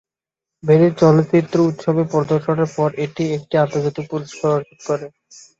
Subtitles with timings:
[0.63, 5.05] Venice চলচ্চিত্র উৎসবে প্রদর্শনের পর এটি একটি আন্তর্জাতিক পুরস্কার অর্জন করে।